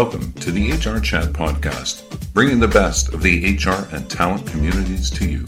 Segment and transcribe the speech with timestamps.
[0.00, 5.10] Welcome to the HR Chat Podcast, bringing the best of the HR and talent communities
[5.10, 5.44] to you.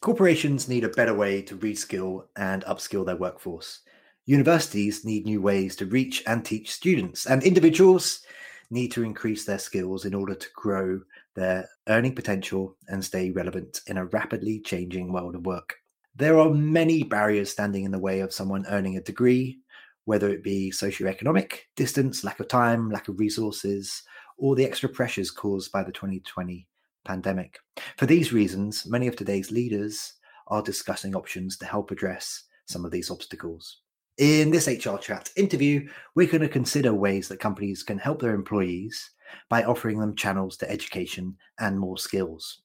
[0.00, 3.80] Corporations need a better way to reskill and upskill their workforce.
[4.24, 8.22] Universities need new ways to reach and teach students, and individuals
[8.70, 10.98] need to increase their skills in order to grow
[11.36, 15.79] their earning potential and stay relevant in a rapidly changing world of work.
[16.20, 19.60] There are many barriers standing in the way of someone earning a degree,
[20.04, 24.02] whether it be socioeconomic, distance, lack of time, lack of resources,
[24.36, 26.68] or the extra pressures caused by the 2020
[27.06, 27.58] pandemic.
[27.96, 30.12] For these reasons, many of today's leaders
[30.48, 33.78] are discussing options to help address some of these obstacles.
[34.18, 38.34] In this HR Chat interview, we're going to consider ways that companies can help their
[38.34, 39.10] employees
[39.48, 42.60] by offering them channels to education and more skills.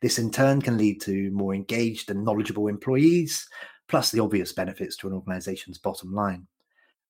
[0.00, 3.48] This in turn can lead to more engaged and knowledgeable employees,
[3.88, 6.46] plus the obvious benefits to an organization's bottom line.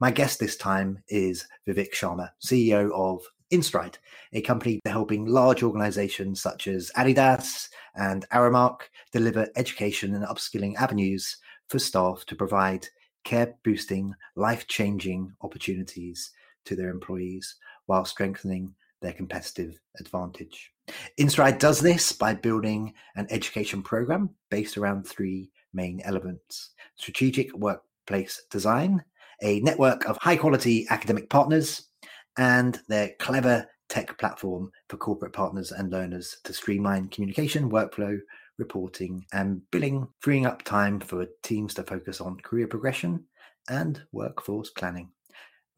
[0.01, 3.97] My guest this time is Vivek Sharma, CEO of InStride,
[4.33, 8.83] a company helping large organizations such as Adidas and Aramark
[9.13, 11.37] deliver education and upskilling avenues
[11.69, 12.87] for staff to provide
[13.25, 16.31] care boosting, life changing opportunities
[16.65, 20.73] to their employees while strengthening their competitive advantage.
[21.19, 28.43] InStride does this by building an education program based around three main elements strategic workplace
[28.51, 29.03] design,
[29.43, 31.89] a network of high quality academic partners,
[32.37, 38.19] and their clever tech platform for corporate partners and learners to streamline communication, workflow,
[38.59, 43.25] reporting, and billing, freeing up time for teams to focus on career progression
[43.69, 45.11] and workforce planning.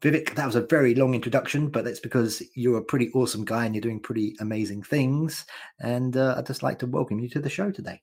[0.01, 3.65] Vivek, that was a very long introduction, but that's because you're a pretty awesome guy
[3.65, 5.45] and you're doing pretty amazing things.
[5.79, 8.01] And uh, I'd just like to welcome you to the show today.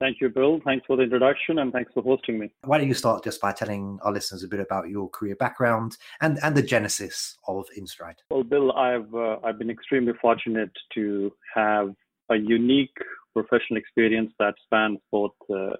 [0.00, 0.60] Thank you, Bill.
[0.64, 2.52] Thanks for the introduction and thanks for hosting me.
[2.64, 5.96] Why don't you start just by telling our listeners a bit about your career background
[6.20, 8.16] and, and the genesis of InStride?
[8.30, 11.94] Well, Bill, I've uh, I've been extremely fortunate to have
[12.30, 12.96] a unique
[13.32, 15.74] professional experience that spans both uh,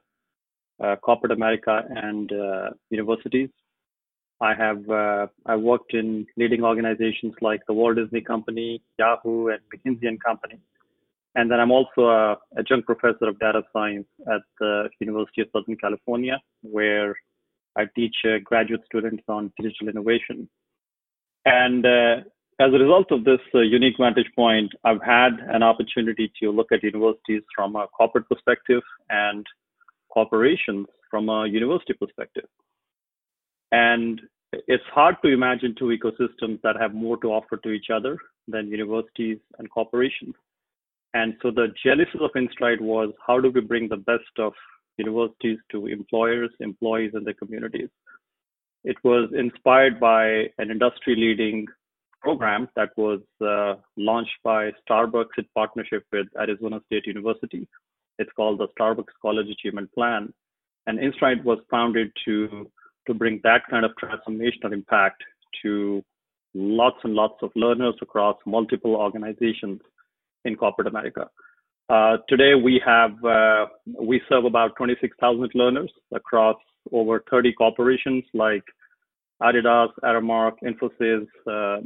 [0.83, 3.49] uh, corporate America and uh, universities.
[4.43, 9.61] I have uh, I worked in leading organizations like the Walt Disney Company, Yahoo, and
[9.73, 10.59] McKinsey and Company.
[11.37, 15.77] And then I'm also a adjunct professor of data science at the University of Southern
[15.77, 17.15] California, where
[17.77, 20.49] I teach uh, graduate students on digital innovation.
[21.47, 22.17] And uh,
[22.61, 26.71] as a result of this uh, unique vantage point, I've had an opportunity to look
[26.73, 29.47] at universities from a corporate perspective and
[30.13, 32.45] corporations from a university perspective.
[33.71, 34.21] And
[34.53, 38.19] it's hard to imagine two ecosystems that have more to offer to each other
[38.49, 40.35] than universities and corporations.
[41.15, 44.53] And so the genesis of InStride was how do we bring the best of
[44.97, 47.89] universities to employers, employees, and their communities?
[48.85, 51.67] It was inspired by an industry leading
[52.21, 57.69] program that was uh, launched by Starbucks in partnership with Arizona State University.
[58.19, 60.33] It's called the Starbucks College Achievement Plan.
[60.87, 62.71] And InStride was founded to
[63.07, 65.23] to bring that kind of transformational impact
[65.63, 66.03] to
[66.55, 69.81] lots and lots of learners across multiple organizations
[70.45, 71.29] in corporate America.
[71.89, 73.67] Uh, today we have uh,
[74.01, 76.57] we serve about 26,000 learners across
[76.93, 78.65] over 30 corporations like
[79.43, 81.81] Adidas, Aramark, Infosys, uh,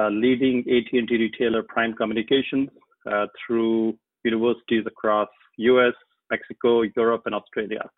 [0.00, 2.68] uh leading AT&T retailer Prime Communications
[3.10, 5.94] uh, through universities across US,
[6.30, 7.88] Mexico, Europe, and Australia.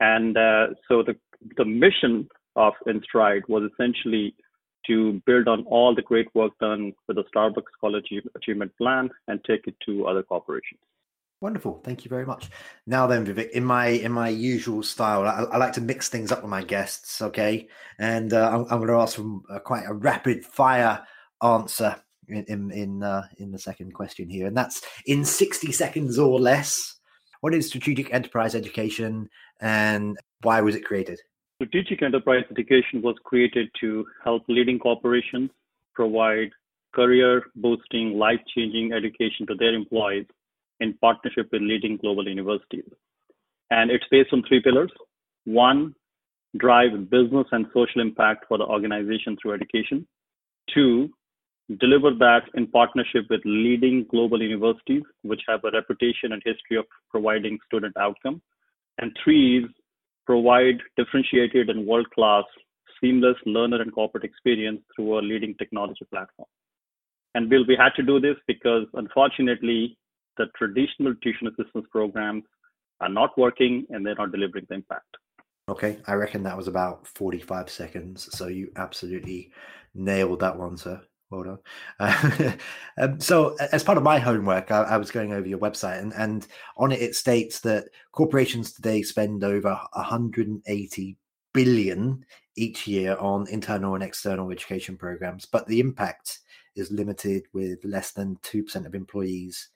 [0.00, 1.16] And uh, so the,
[1.56, 4.34] the mission of InStride was essentially
[4.86, 8.06] to build on all the great work done with the Starbucks College
[8.36, 10.80] Achievement Plan and take it to other corporations.
[11.40, 12.48] Wonderful, thank you very much.
[12.86, 16.32] Now then, Vivek, in my in my usual style, I, I like to mix things
[16.32, 17.20] up with my guests.
[17.20, 17.68] Okay,
[17.98, 21.04] and uh, I'm, I'm, going to ask from quite a rapid fire
[21.42, 21.96] answer
[22.28, 26.40] in in in, uh, in the second question here, and that's in 60 seconds or
[26.40, 26.94] less.
[27.40, 29.28] What is strategic enterprise education
[29.60, 31.20] and why was it created?
[31.56, 35.50] Strategic enterprise education was created to help leading corporations
[35.94, 36.50] provide
[36.94, 40.26] career boosting, life changing education to their employees
[40.80, 42.84] in partnership with leading global universities.
[43.70, 44.92] And it's based on three pillars.
[45.44, 45.94] One,
[46.58, 50.06] drive business and social impact for the organization through education.
[50.72, 51.10] Two,
[51.78, 56.84] deliver that in partnership with leading global universities, which have a reputation and history of
[57.10, 58.42] providing student outcome.
[58.98, 59.70] And three is
[60.26, 62.44] provide differentiated and world-class
[63.00, 66.48] seamless learner and corporate experience through a leading technology platform.
[67.34, 69.98] And Bill, we had to do this because unfortunately,
[70.36, 72.44] the traditional tuition assistance programs
[73.00, 75.16] are not working and they're not delivering the impact.
[75.68, 78.28] Okay, I reckon that was about 45 seconds.
[78.36, 79.50] So you absolutely
[79.94, 81.00] nailed that one, sir.
[81.34, 81.58] Well done.
[81.98, 82.52] Uh,
[82.98, 86.12] um, so, as part of my homework, I, I, was going over your website, and,
[86.14, 86.46] and
[86.76, 91.16] on it, it states that corporations today spend over 180
[91.52, 92.24] billion
[92.56, 96.38] each year on internal and external education programs, but the impact
[96.76, 99.70] is limited with less than 2% of employees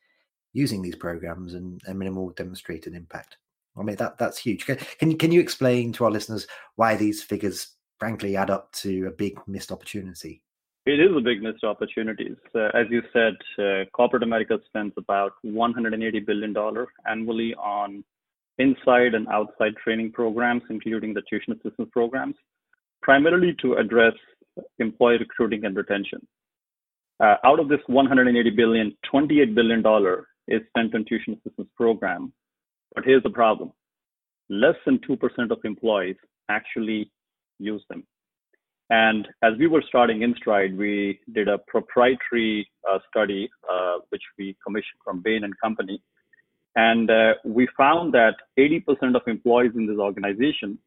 [0.53, 3.37] using these programs and, and minimal demonstrated impact.
[3.77, 4.67] I mean, that that's huge.
[4.67, 6.47] Can, can, can you explain to our listeners
[6.77, 10.43] why these figures, frankly, add up to a big missed opportunity?
[10.89, 12.35] It is a big missed opportunity.
[12.55, 16.55] Uh, as you said, uh, corporate America spends about $180 billion
[17.07, 18.03] annually on
[18.57, 22.37] inside and outside training programs, including the tuition assistance programs,
[23.03, 24.15] primarily to address
[24.79, 26.27] employee recruiting and retention.
[27.21, 32.33] Uh, out of this 180 billion, 28 billion dollar is spent on tuition assistance program.
[32.95, 33.73] But here's the problem:
[34.49, 36.17] less than two percent of employees
[36.49, 37.11] actually
[37.59, 38.05] use them.
[38.91, 44.57] And as we were starting InStride, we did a proprietary uh, study, uh, which we
[44.65, 46.01] commissioned from Bain and Company,
[46.77, 50.79] and uh, we found that 80% of employees in this organization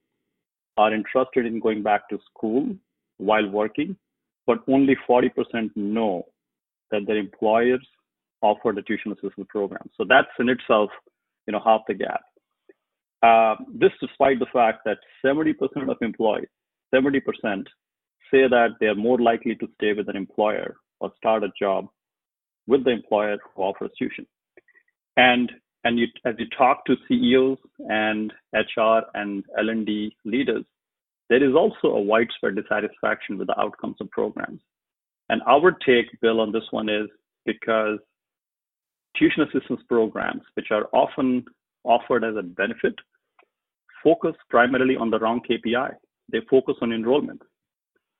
[0.77, 2.74] are interested in going back to school
[3.18, 3.95] while working,
[4.47, 5.30] but only 40%
[5.75, 6.25] know
[6.92, 7.86] that their employers
[8.42, 9.89] offer the tuition assistance program.
[9.97, 10.89] So that's in itself,
[11.45, 12.21] you know, half the gap.
[13.21, 15.54] Uh, this despite the fact that 70%
[15.89, 16.47] of employees,
[16.94, 17.65] 70%
[18.31, 21.88] say that they are more likely to stay with an employer or start a job
[22.68, 24.25] with the employer who offers tuition.
[25.18, 25.51] And
[25.83, 30.63] and you, as you talk to CEOs and HR and L&D leaders,
[31.30, 34.60] there is also a widespread dissatisfaction with the outcomes of programs.
[35.30, 37.07] And our take, Bill, on this one is
[37.45, 37.98] because
[39.18, 41.45] tuition assistance programs, which are often
[41.83, 42.94] offered as a benefit,
[44.04, 45.94] focus primarily on the wrong KPI.
[46.31, 47.42] They focus on enrollment.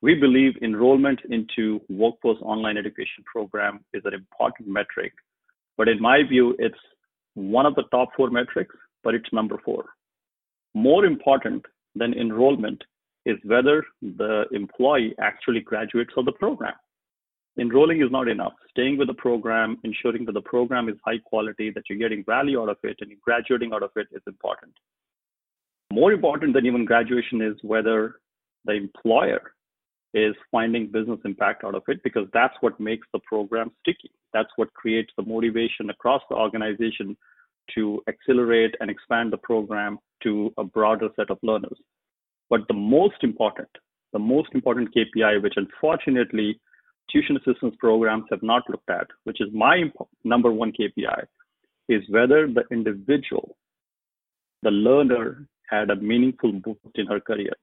[0.02, 5.14] We believe enrollment into workforce online education program is an important metric,
[5.78, 6.76] but in my view, it's
[7.36, 9.86] one of the top four metrics, but it's number four.
[10.74, 11.66] More important
[11.96, 12.84] than enrollment
[13.26, 16.74] is whether the employee actually graduates of the program.
[17.60, 18.54] Enrolling is not enough.
[18.72, 22.62] Staying with the program, ensuring that the program is high quality, that you're getting value
[22.62, 24.74] out of it, and you're graduating out of it is important.
[25.92, 28.16] More important than even graduation is whether
[28.66, 29.54] the employer
[30.14, 34.12] is finding business impact out of it because that's what makes the program sticky.
[34.34, 37.16] That's what creates the motivation across the organization
[37.76, 41.78] to accelerate and expand the program to a broader set of learners.
[42.50, 43.70] But the most important,
[44.12, 46.60] the most important KPI, which unfortunately
[47.10, 49.84] tuition assistance programs have not looked at, which is my
[50.24, 51.24] number one KPI,
[51.88, 53.56] is whether the individual,
[54.64, 57.54] the learner, had a meaningful boost in her career.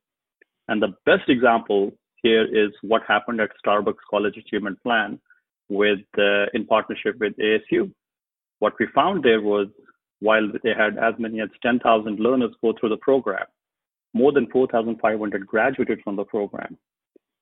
[0.68, 1.92] And the best example
[2.22, 5.20] here is what happened at Starbucks College Achievement Plan
[5.68, 7.92] with uh, in partnership with ASU.
[8.58, 9.68] What we found there was
[10.20, 13.46] while they had as many as 10,000 learners go through the program,
[14.14, 16.76] more than 4,500 graduated from the program.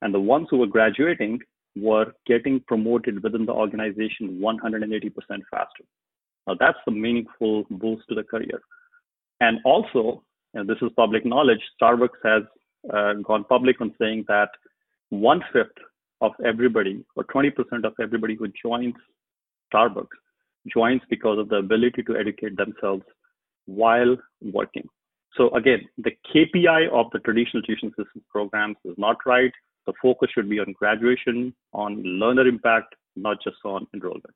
[0.02, 1.40] And the ones who were graduating
[1.74, 5.12] were getting promoted within the organization 180%
[5.50, 5.84] faster.
[6.46, 8.60] Now, that's a meaningful boost to the career.
[9.40, 10.22] And also,
[10.54, 12.42] and this is public knowledge, Starbucks has
[12.92, 14.50] uh, gone public on saying that
[15.10, 15.78] one fifth
[16.20, 17.50] of everybody, or 20%
[17.84, 18.94] of everybody who joins
[19.72, 20.06] Starbucks,
[20.72, 23.04] joins because of the ability to educate themselves
[23.66, 24.88] while working.
[25.36, 29.52] So again, the KPI of the traditional tuition assistance programs is not right.
[29.86, 34.34] The focus should be on graduation, on learner impact, not just on enrollment.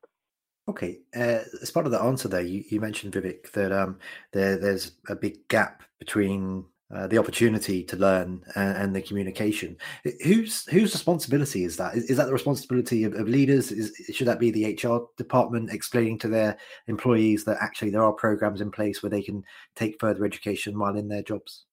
[0.69, 3.97] Okay, uh, as part of the answer there, you, you mentioned Vivek that um,
[4.31, 9.77] there, there's a big gap between uh, the opportunity to learn and, and, the communication.
[10.23, 11.95] Whose whose responsibility is that?
[11.95, 13.71] Is, is that the responsibility of, of, leaders?
[13.71, 16.57] Is should that be the HR department explaining to their
[16.87, 19.43] employees that actually there are programs in place where they can
[19.75, 21.65] take further education while in their jobs?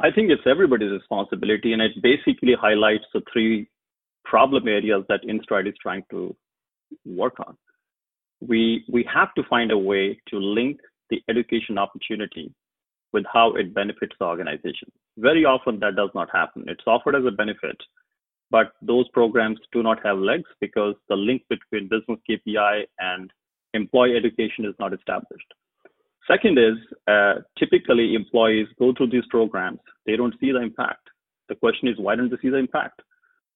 [0.00, 3.68] I think it's everybody's responsibility, and it basically highlights the three
[4.24, 6.34] problem areas that InStride is trying to
[7.04, 7.56] work on.
[8.40, 12.52] We we have to find a way to link the education opportunity
[13.12, 14.90] with how it benefits the organization.
[15.18, 16.64] Very often that does not happen.
[16.66, 17.76] It's offered as a benefit,
[18.50, 23.32] but those programs do not have legs because the link between business KPI and
[23.74, 25.52] employee education is not established.
[26.28, 31.08] Second is uh, typically employees go through these programs, they don't see the impact.
[31.48, 33.00] The question is, why don't they see the impact?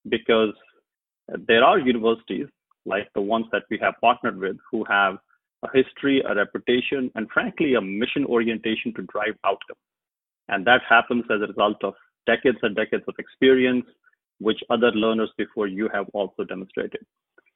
[0.09, 0.55] Because
[1.47, 2.47] there are universities
[2.87, 5.19] like the ones that we have partnered with who have
[5.63, 9.77] a history, a reputation, and frankly, a mission orientation to drive outcome.
[10.49, 11.95] And that happens as a result of
[12.27, 13.87] decades and decades of experience,
[14.39, 17.01] which other learners before you have also demonstrated.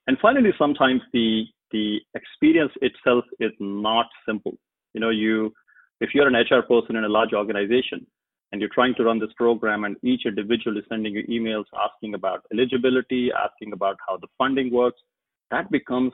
[0.06, 4.56] And finally, sometimes the the experience itself is not simple.
[4.92, 5.52] You know, you
[6.00, 8.06] if you're an HR person in a large organization
[8.52, 12.14] and you're trying to run this program and each individual is sending you emails asking
[12.14, 15.00] about eligibility, asking about how the funding works,
[15.50, 16.12] that becomes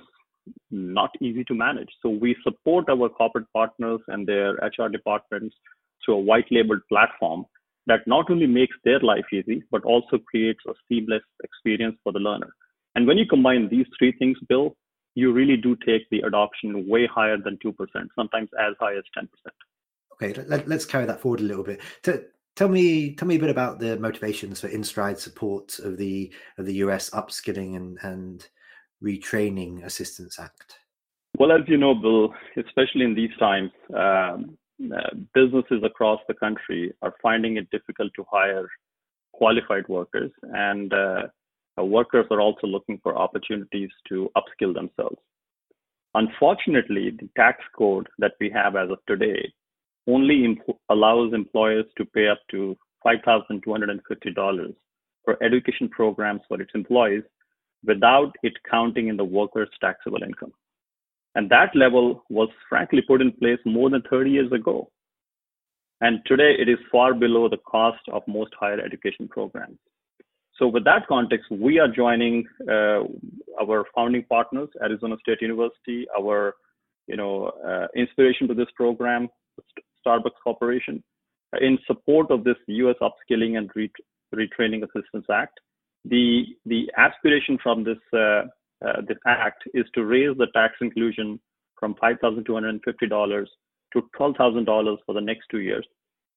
[0.71, 1.89] not easy to manage.
[2.03, 5.55] So we support our corporate partners and their HR departments
[6.05, 7.45] through a white labeled platform
[7.87, 12.19] that not only makes their life easy, but also creates a seamless experience for the
[12.19, 12.55] learner.
[12.95, 14.77] And when you combine these three things, Bill,
[15.15, 17.75] you really do take the adoption way higher than 2%,
[18.15, 19.27] sometimes as high as 10%.
[20.15, 21.81] Okay, let, us carry that forward a little bit.
[22.03, 22.23] To,
[22.57, 26.67] tell me, tell me a bit about the motivations for InStride support of the of
[26.67, 28.47] the US upskilling and, and
[29.03, 30.79] Retraining Assistance Act?
[31.39, 34.59] Well, as you know, Bill, especially in these times, um,
[34.95, 38.69] uh, businesses across the country are finding it difficult to hire
[39.33, 41.23] qualified workers, and uh,
[41.79, 45.17] workers are also looking for opportunities to upskill themselves.
[46.15, 49.53] Unfortunately, the tax code that we have as of today
[50.07, 52.77] only imp- allows employers to pay up to
[53.07, 54.75] $5,250
[55.25, 57.23] for education programs for its employees
[57.85, 60.53] without it counting in the worker's taxable income.
[61.35, 64.91] And that level was frankly put in place more than 30 years ago.
[66.01, 69.79] And today it is far below the cost of most higher education programs.
[70.57, 73.05] So, with that context, we are joining uh,
[73.61, 76.55] our founding partners, Arizona State University, our
[77.07, 79.29] you know, uh, inspiration to this program,
[80.07, 81.03] Starbucks Corporation,
[81.61, 82.97] in support of this U.S.
[83.03, 83.71] Upskilling and
[84.35, 85.59] Retraining Assistance Act
[86.05, 88.43] the the aspiration from this uh,
[88.85, 91.39] uh, this act is to raise the tax inclusion
[91.79, 93.47] from $5,250
[93.93, 95.87] to $12,000 for the next two years,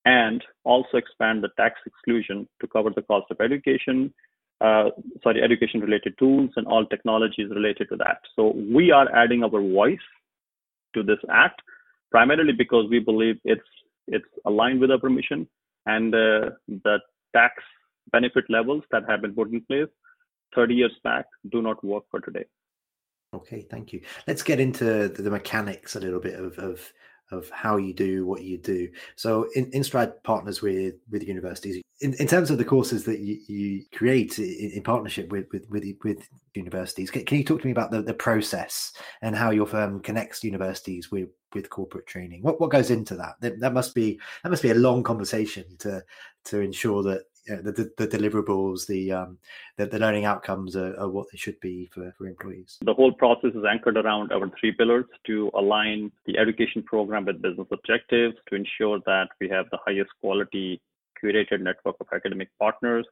[0.06, 4.14] and also expand the tax exclusion to cover the cost of education,
[4.62, 4.90] uh,
[5.22, 8.20] sorry, education-related tools and all technologies related to that.
[8.36, 9.98] So we are adding our voice
[10.96, 11.62] to this act,
[12.12, 13.62] primarily because we believe it's
[14.08, 15.48] it's aligned with our mission,
[15.86, 17.00] and uh, the
[17.34, 17.54] tax
[18.12, 19.88] benefit levels that have been put in place
[20.56, 22.46] 30 years back do not work for today.
[23.34, 24.02] Okay, thank you.
[24.28, 26.94] Let's get into the mechanics a little bit of, of
[27.32, 28.90] of how you do what you do.
[29.16, 31.82] So, in, InStride partners with with universities.
[32.02, 35.68] In, in terms of the courses that you, you create in, in, partnership with with
[35.70, 38.92] with, with universities, can, can, you talk to me about the, the process
[39.22, 42.42] and how your firm connects universities with with corporate training?
[42.44, 43.36] What what goes into that?
[43.42, 46.04] That, that must be that must be a long conversation to
[46.46, 49.38] to ensure that you know, the, the, the, deliverables, the, um,
[49.78, 52.78] the, the learning outcomes are, are, what they should be for, for employees.
[52.84, 57.42] The whole process is anchored around our three pillars to align the education program with
[57.42, 60.82] business objectives, to ensure that we have the highest quality
[61.22, 63.06] curated network of academic partners,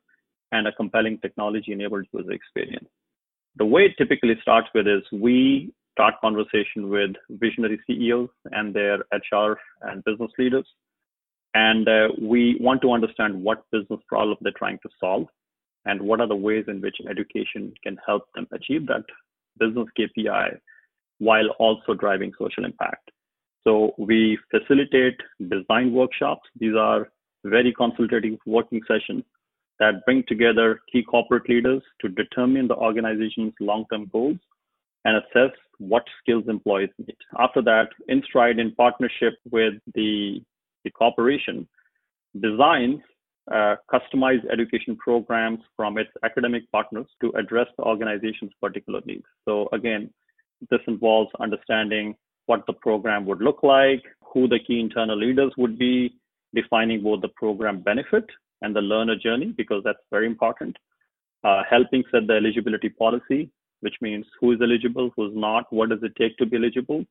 [0.52, 2.90] and a compelling technology-enabled user experience.
[3.58, 9.00] The way it typically starts with is we start conversation with visionary CEOs and their
[9.12, 10.66] HR and business leaders
[11.54, 15.28] and uh, we want to understand what business problem they're trying to solve
[15.86, 19.04] and what are the ways in which education can help them achieve that
[19.60, 20.58] business KPI
[21.20, 23.12] while also driving social impact.
[23.64, 25.18] So we facilitate
[25.50, 26.48] design workshops.
[26.60, 27.10] These are
[27.44, 29.24] very consultative working sessions
[29.80, 34.38] that bring together key corporate leaders to determine the organization's long-term goals
[35.06, 37.16] and assess what skills employees need.
[37.40, 40.44] After that, InStride in partnership with the
[40.84, 41.68] the corporation
[42.40, 43.00] designs
[43.52, 49.26] uh, customized education programs from its academic partners to address the organization's particular needs.
[49.46, 50.12] So again,
[50.70, 55.78] this involves understanding what the program would look like, who the key internal leaders would
[55.78, 56.16] be,
[56.54, 58.26] defining both the program benefit
[58.62, 60.78] and the learner journey, because that's very important,
[61.44, 66.04] uh, helping set the eligibility policy, which means who is eligible, who's not, what does
[66.04, 67.04] it take to be eligible,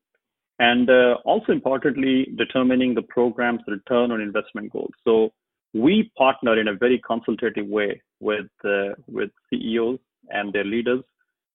[0.61, 4.93] and uh, also importantly, determining the program's return on investment goals.
[5.03, 5.33] So
[5.73, 9.99] we partner in a very consultative way with uh, with CEOs
[10.29, 11.01] and their leaders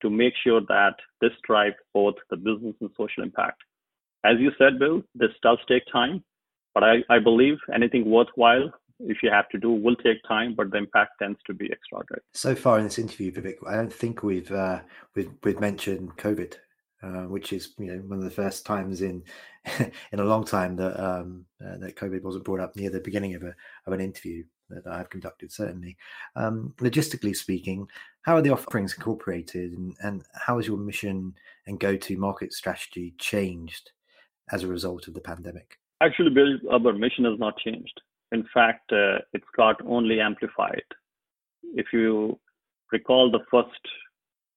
[0.03, 3.63] to make sure that this drives both the business and social impact.
[4.25, 6.25] As you said, Bill, this does take time,
[6.75, 10.71] but I, I believe anything worthwhile if you have to do will take time, but
[10.73, 12.23] the impact tends to be extraordinary.
[12.33, 14.81] So far in this interview, Vivek, I don't think we've uh,
[15.15, 16.55] we've, we've mentioned COVID
[17.07, 19.23] uh, which is you know one of the first times in
[20.13, 23.35] in a long time that um, uh, that COVID wasn't brought up near the beginning
[23.35, 23.55] of a
[23.87, 25.53] of an interview that I've conducted.
[25.53, 25.97] Certainly,
[26.35, 27.87] um, logistically speaking,
[28.23, 31.35] how are the offerings incorporated, and, and how has your mission
[31.67, 33.93] and go to market strategy changed
[34.51, 35.79] as a result of the pandemic?
[36.03, 38.01] Actually, Bill, our mission has not changed.
[38.33, 40.83] In fact, uh, it's got only amplified.
[41.75, 42.39] If you
[42.93, 43.81] recall the first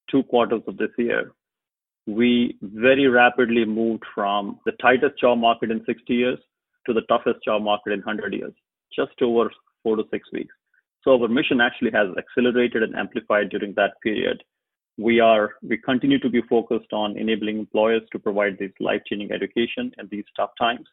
[0.09, 1.31] two quarters of this year,
[2.15, 6.39] we very rapidly moved from the tightest job market in 60 years
[6.87, 8.53] to the toughest job market in 100 years,
[8.95, 9.51] just over
[9.83, 10.53] four to six weeks.
[11.03, 14.43] So our mission actually has accelerated and amplified during that period.
[14.97, 19.91] We are we continue to be focused on enabling employers to provide this life-changing education
[19.97, 20.87] in these tough times.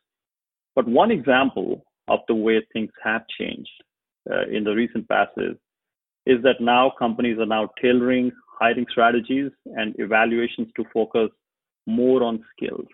[0.76, 3.70] But one example of the way things have changed
[4.30, 5.56] uh, in the recent past is,
[6.24, 11.30] is that now companies are now tailoring hiring strategies and evaluations to focus
[11.86, 12.86] more on skills.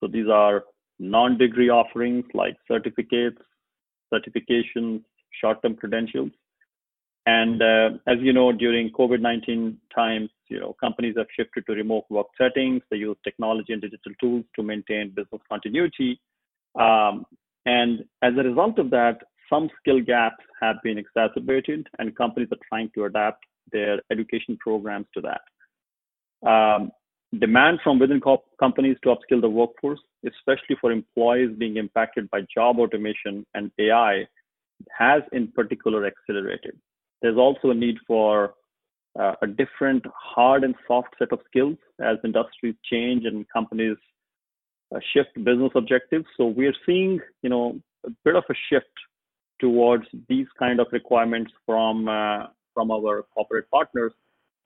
[0.00, 0.64] So these are
[0.98, 3.38] non-degree offerings like certificates,
[4.12, 5.02] certifications,
[5.40, 6.30] short-term credentials.
[7.26, 12.04] And uh, as you know, during COVID-19 times, you know, companies have shifted to remote
[12.10, 12.82] work settings.
[12.90, 16.20] They use technology and digital tools to maintain business continuity.
[16.78, 17.24] Um,
[17.66, 19.18] and as a result of that,
[19.50, 25.06] some skill gaps have been exacerbated, and companies are trying to adapt their education programs
[25.14, 25.40] to that.
[26.48, 26.90] Um,
[27.38, 32.40] demand from within co- companies to upskill the workforce, especially for employees being impacted by
[32.52, 34.26] job automation and AI,
[34.96, 36.78] has in particular accelerated.
[37.22, 38.54] There's also a need for
[39.18, 43.96] uh, a different hard and soft set of skills as industries change and companies
[44.94, 46.26] uh, shift business objectives.
[46.36, 48.86] So we're seeing, you know, a bit of a shift
[49.60, 54.12] towards these kind of requirements from uh, from our corporate partners.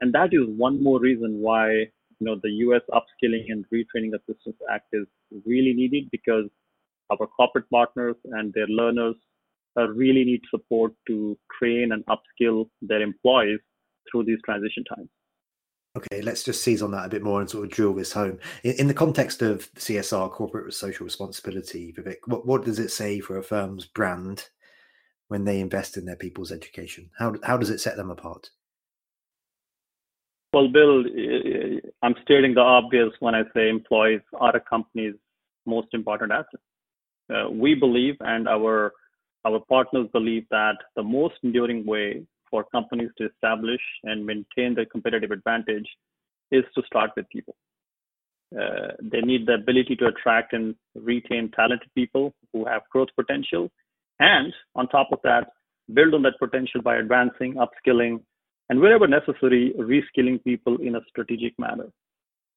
[0.01, 1.71] And that is one more reason why
[2.21, 5.07] you know the US upskilling and retraining assistance act is
[5.47, 6.47] really needed because
[7.11, 9.17] our corporate partners and their learners
[9.77, 13.61] uh, really need support to train and upskill their employees
[14.11, 15.09] through these transition times.
[15.97, 18.39] Okay, let's just seize on that a bit more and sort of drill this home.
[18.65, 23.21] In, in the context of CSR, corporate social responsibility, Vivek, what, what does it say
[23.21, 24.49] for a firm's brand
[25.29, 27.11] when they invest in their people's education?
[27.19, 28.51] How how does it set them apart?
[30.53, 31.03] Well, Bill,
[32.03, 35.15] I'm stating the obvious when I say employees are a company's
[35.67, 36.61] most important asset.
[37.29, 38.93] Uh, we believe, and our
[39.45, 44.87] our partners believe that the most enduring way for companies to establish and maintain their
[44.87, 45.89] competitive advantage
[46.51, 47.57] is to start with people.
[48.57, 53.71] Uh, they need the ability to attract and retain talented people who have growth potential
[54.21, 55.49] and on top of that,
[55.93, 58.21] build on that potential by advancing, upskilling,
[58.69, 61.87] and wherever necessary, reskilling people in a strategic manner.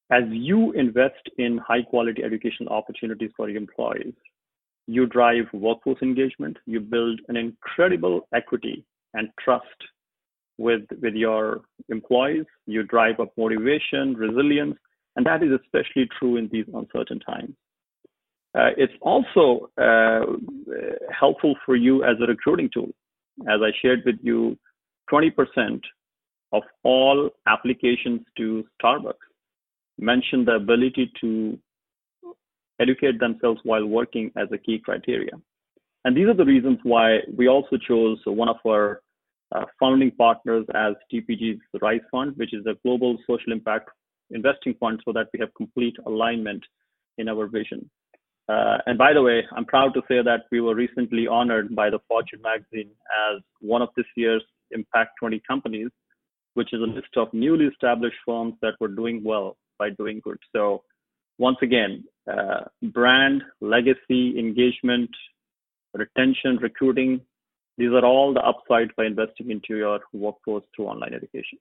[0.09, 4.13] As you invest in high quality educational opportunities for your employees,
[4.87, 9.65] you drive workforce engagement, you build an incredible equity and trust
[10.57, 14.77] with, with your employees, you drive up motivation, resilience,
[15.17, 17.53] and that is especially true in these uncertain times.
[18.55, 20.25] Uh, it's also uh,
[21.17, 22.89] helpful for you as a recruiting tool.
[23.41, 24.57] As I shared with you,
[25.11, 25.81] 20%
[26.53, 29.13] of all applications to Starbucks
[29.99, 31.57] mention the ability to
[32.79, 35.31] educate themselves while working as a key criteria.
[36.05, 39.01] And these are the reasons why we also chose one of our
[39.53, 43.89] uh, founding partners as TPG's Rise Fund, which is a global social impact
[44.29, 46.63] investing fund, so that we have complete alignment
[47.17, 47.89] in our vision.
[48.49, 51.89] Uh, and by the way, I'm proud to say that we were recently honored by
[51.89, 52.89] the Fortune magazine
[53.29, 55.89] as one of this year's Impact 20 companies,
[56.53, 60.37] which is a list of newly established firms that were doing well by doing good.
[60.55, 60.83] So,
[61.39, 65.09] once again, uh, brand, legacy, engagement,
[65.93, 67.21] retention, recruiting,
[67.77, 71.59] these are all the upsides by investing into your workforce through online education.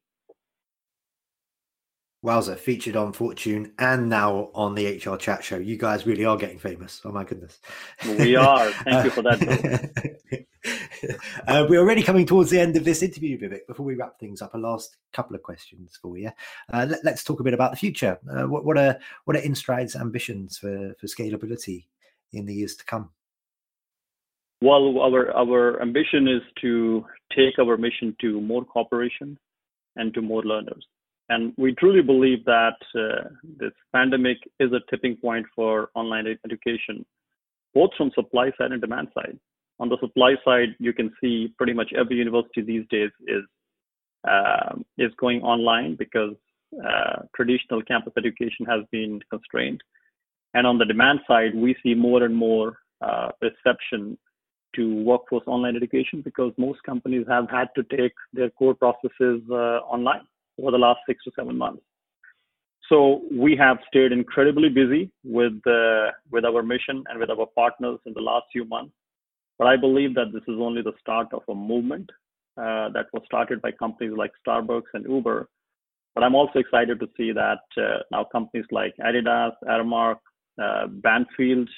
[2.26, 5.58] Wowza, featured on Fortune and now on the HR Chat Show.
[5.58, 7.00] You guys really are getting famous.
[7.04, 7.60] Oh my goodness.
[8.04, 8.68] We are.
[8.72, 10.44] Thank you for that.
[11.46, 13.68] uh, we're already coming towards the end of this interview, Vivek.
[13.68, 16.32] Before we wrap things up, a last couple of questions for you.
[16.72, 18.18] Uh, let, us talk a bit about the future.
[18.28, 21.84] Uh, what, what, are what are InStride's ambitions for, for scalability
[22.32, 23.10] in the years to come?
[24.60, 27.04] Well, our our ambition is to
[27.36, 29.38] take our mission to more corporations
[29.94, 30.84] and to more learners.
[31.28, 37.04] And we truly believe that uh, this pandemic is a tipping point for online education,
[37.74, 39.38] both from supply side and demand side.
[39.80, 43.42] On the supply side, you can see pretty much every university these days is
[44.26, 46.34] uh, is going online because
[46.84, 49.80] uh, traditional campus education has been constrained.
[50.54, 54.16] And on the demand side, we see more and more uh, reception
[54.74, 59.80] to workforce online education because most companies have had to take their core processes uh,
[59.94, 60.26] online
[60.58, 61.82] over the last six to seven months.
[62.88, 67.98] So we have stayed incredibly busy with uh, with our mission and with our partners
[68.06, 68.94] in the last few months.
[69.58, 72.10] But I believe that this is only the start of a movement
[72.56, 75.48] uh, that was started by companies like Starbucks and Uber.
[76.14, 80.18] But I'm also excited to see that uh, now companies like Adidas, Aramark,
[80.62, 81.68] uh, Banfield,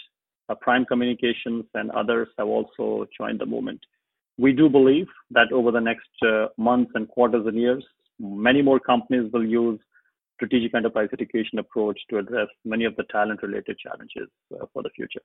[0.49, 3.81] uh, Prime Communications, and others have also joined the movement.
[4.39, 7.85] We do believe that over the next uh, months and quarters and years,
[8.19, 9.79] many more companies will use
[10.39, 14.91] strategic enterprise education approach to address many of the talent related challenges uh, for the
[14.91, 15.21] future.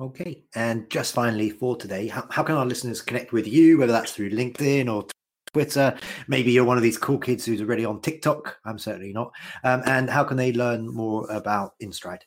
[0.00, 0.44] Okay.
[0.54, 4.12] And just finally for today, how, how can our listeners connect with you, whether that's
[4.12, 5.06] through LinkedIn or
[5.52, 5.96] Twitter?
[6.26, 8.58] Maybe you're one of these cool kids who's already on TikTok.
[8.64, 9.32] I'm certainly not.
[9.62, 12.22] Um, and how can they learn more about InStride?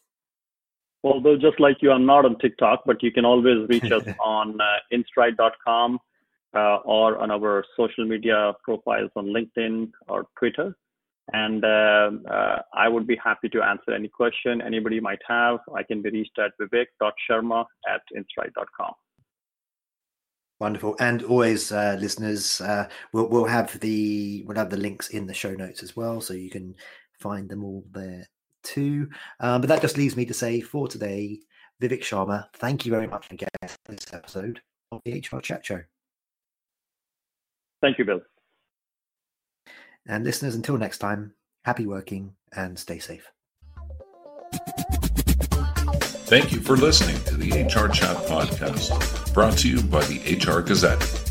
[1.01, 4.61] Well, just like you, I'm not on TikTok, but you can always reach us on
[4.61, 5.99] uh, instride.com
[6.55, 10.75] uh, or on our social media profiles on LinkedIn or Twitter.
[11.31, 15.59] And uh, uh, I would be happy to answer any question anybody might have.
[15.73, 18.93] I can be reached at vivek.sharma at instride.com.
[20.59, 25.25] Wonderful, and always, uh, listeners, uh, we'll we'll have the we'll have the links in
[25.25, 26.75] the show notes as well, so you can
[27.19, 28.27] find them all there
[28.63, 29.09] too.
[29.39, 31.39] Um, but that just leaves me to say for today,
[31.81, 34.61] Vivek Sharma, thank you very much again for this episode
[34.91, 35.81] of the HR Chat Show.
[37.83, 38.21] Thank you, Bill.
[40.07, 41.33] And listeners, until next time,
[41.65, 43.29] happy working and stay safe.
[46.31, 50.61] Thank you for listening to the HR Chat Podcast, brought to you by the HR
[50.61, 51.22] Gazette.